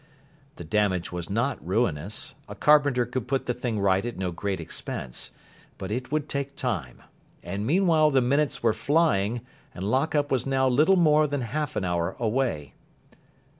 The 0.55 0.63
damage 0.63 1.11
was 1.11 1.29
not 1.29 1.63
ruinous. 1.63 2.33
A 2.49 2.55
carpenter 2.55 3.05
could 3.05 3.27
put 3.27 3.45
the 3.45 3.53
thing 3.53 3.79
right 3.79 4.03
at 4.03 4.17
no 4.17 4.31
great 4.31 4.59
expense. 4.59 5.29
But 5.77 5.91
it 5.91 6.11
would 6.11 6.27
take 6.27 6.55
time. 6.55 7.03
And 7.43 7.67
meanwhile 7.67 8.09
the 8.09 8.19
minutes 8.19 8.63
were 8.63 8.73
flying, 8.73 9.41
and 9.75 9.83
lock 9.83 10.15
up 10.15 10.31
was 10.31 10.47
now 10.47 10.67
little 10.67 10.95
more 10.97 11.27
than 11.27 11.41
half 11.41 11.75
an 11.75 11.85
hour 11.85 12.15
away. 12.17 12.73